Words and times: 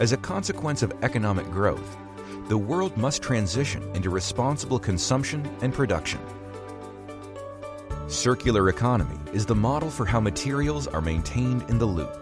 As 0.00 0.12
a 0.12 0.16
consequence 0.16 0.84
of 0.84 0.92
economic 1.02 1.50
growth, 1.50 1.96
the 2.46 2.56
world 2.56 2.96
must 2.96 3.20
transition 3.20 3.82
into 3.96 4.10
responsible 4.10 4.78
consumption 4.78 5.44
and 5.60 5.74
production. 5.74 6.20
Circular 8.06 8.68
economy 8.68 9.18
is 9.32 9.44
the 9.44 9.56
model 9.56 9.90
for 9.90 10.06
how 10.06 10.20
materials 10.20 10.86
are 10.86 11.00
maintained 11.00 11.68
in 11.68 11.78
the 11.78 11.84
loop, 11.84 12.16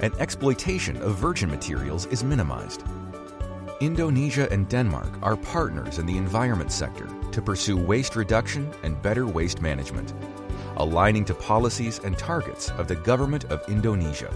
and 0.00 0.12
exploitation 0.14 0.96
of 0.96 1.14
virgin 1.14 1.48
materials 1.48 2.06
is 2.06 2.24
minimized. 2.24 2.82
Indonesia 3.80 4.50
and 4.50 4.68
Denmark 4.68 5.10
are 5.22 5.36
partners 5.36 5.98
in 5.98 6.06
the 6.06 6.16
environment 6.16 6.72
sector 6.72 7.08
to 7.30 7.40
pursue 7.40 7.76
waste 7.76 8.16
reduction 8.16 8.68
and 8.82 9.00
better 9.02 9.28
waste 9.28 9.62
management, 9.62 10.14
aligning 10.78 11.24
to 11.26 11.34
policies 11.34 12.00
and 12.00 12.18
targets 12.18 12.70
of 12.70 12.88
the 12.88 12.96
government 12.96 13.44
of 13.44 13.62
Indonesia. 13.68 14.34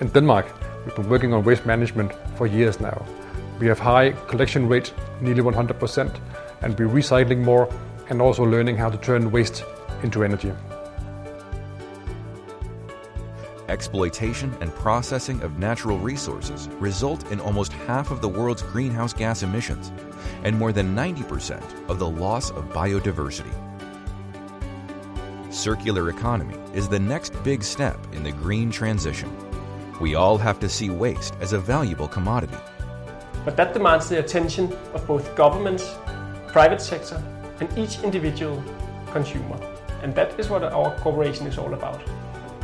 In 0.00 0.08
Denmark, 0.08 0.46
we've 0.84 0.94
been 0.94 1.08
working 1.08 1.32
on 1.32 1.44
waste 1.44 1.66
management 1.66 2.12
for 2.36 2.46
years 2.46 2.80
now. 2.80 3.04
We 3.58 3.66
have 3.66 3.78
high 3.78 4.12
collection 4.28 4.68
rate, 4.68 4.92
nearly 5.20 5.42
100%, 5.42 6.18
and 6.62 6.78
we're 6.78 6.88
recycling 6.88 7.44
more 7.44 7.72
and 8.08 8.20
also 8.20 8.44
learning 8.44 8.76
how 8.76 8.90
to 8.90 8.98
turn 8.98 9.30
waste 9.30 9.64
into 10.02 10.24
energy. 10.24 10.52
Exploitation 13.68 14.52
and 14.60 14.74
processing 14.74 15.40
of 15.42 15.58
natural 15.58 15.98
resources 15.98 16.68
result 16.78 17.30
in 17.32 17.40
almost 17.40 17.72
half 17.72 18.10
of 18.10 18.20
the 18.20 18.28
world's 18.28 18.62
greenhouse 18.62 19.12
gas 19.12 19.42
emissions 19.42 19.92
and 20.44 20.58
more 20.58 20.72
than 20.72 20.94
90% 20.94 21.88
of 21.88 21.98
the 21.98 22.08
loss 22.08 22.50
of 22.50 22.64
biodiversity. 22.70 23.52
Circular 25.50 26.10
economy 26.10 26.56
is 26.74 26.88
the 26.88 26.98
next 26.98 27.40
big 27.44 27.62
step 27.62 27.98
in 28.12 28.22
the 28.22 28.32
green 28.32 28.70
transition. 28.70 29.30
We 30.02 30.16
all 30.16 30.36
have 30.36 30.58
to 30.58 30.68
see 30.68 30.90
waste 30.90 31.32
as 31.40 31.52
a 31.52 31.60
valuable 31.60 32.08
commodity. 32.08 32.56
But 33.44 33.56
that 33.56 33.72
demands 33.72 34.08
the 34.08 34.18
attention 34.18 34.72
of 34.94 35.06
both 35.06 35.36
governments, 35.36 35.94
private 36.48 36.82
sector, 36.82 37.22
and 37.60 37.68
each 37.78 38.02
individual 38.02 38.60
consumer. 39.12 39.56
And 40.02 40.12
that 40.16 40.40
is 40.40 40.50
what 40.50 40.64
our 40.64 40.90
cooperation 40.98 41.46
is 41.46 41.56
all 41.56 41.72
about. 41.72 42.02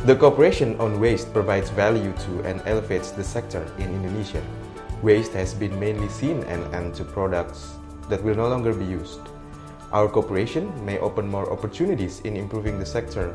The 0.03 0.17
cooperation 0.17 0.77
on 0.81 0.99
waste 0.99 1.31
provides 1.31 1.69
value 1.69 2.11
to 2.27 2.41
and 2.43 2.61
elevates 2.65 3.11
the 3.11 3.23
sector 3.23 3.65
in 3.77 3.87
Indonesia. 3.87 4.43
Waste 5.01 5.31
has 5.31 5.53
been 5.53 5.79
mainly 5.79 6.09
seen 6.09 6.43
and 6.43 6.59
end 6.75 6.93
to 6.95 7.05
products 7.05 7.79
that 8.09 8.21
will 8.21 8.35
no 8.35 8.49
longer 8.49 8.73
be 8.73 8.83
used. 8.83 9.21
Our 9.93 10.09
cooperation 10.09 10.67
may 10.83 10.99
open 10.99 11.31
more 11.31 11.49
opportunities 11.53 12.19
in 12.25 12.35
improving 12.35 12.79
the 12.79 12.85
sector 12.85 13.33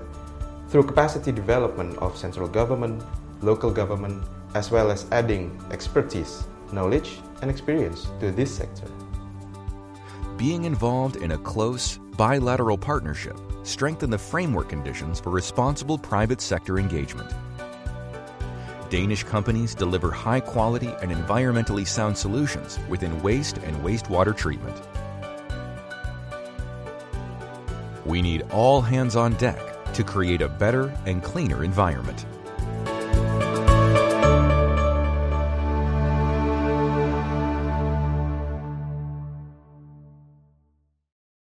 through 0.68 0.92
capacity 0.92 1.32
development 1.32 1.96
of 2.04 2.18
central 2.18 2.48
government, 2.48 3.02
local 3.44 3.70
government, 3.70 4.24
as 4.54 4.70
well 4.70 4.90
as 4.90 5.06
adding 5.12 5.60
expertise, 5.70 6.44
knowledge, 6.72 7.20
and 7.42 7.50
experience 7.50 8.08
to 8.20 8.30
this 8.30 8.50
sector. 8.50 8.88
Being 10.36 10.64
involved 10.64 11.16
in 11.16 11.32
a 11.32 11.38
close, 11.38 11.98
bilateral 12.16 12.78
partnership 12.78 13.38
strengthen 13.62 14.10
the 14.10 14.18
framework 14.18 14.68
conditions 14.68 15.20
for 15.20 15.30
responsible 15.30 15.98
private 15.98 16.40
sector 16.40 16.78
engagement. 16.78 17.32
Danish 18.90 19.24
companies 19.24 19.74
deliver 19.74 20.10
high 20.10 20.40
quality 20.40 20.94
and 21.02 21.10
environmentally 21.10 21.86
sound 21.86 22.16
solutions 22.16 22.78
within 22.88 23.22
waste 23.22 23.58
and 23.58 23.76
wastewater 23.82 24.36
treatment. 24.36 24.80
We 28.04 28.22
need 28.22 28.42
all 28.50 28.80
hands 28.80 29.16
on 29.16 29.34
deck 29.34 29.92
to 29.94 30.04
create 30.04 30.42
a 30.42 30.48
better 30.48 30.94
and 31.06 31.22
cleaner 31.22 31.64
environment. 31.64 32.26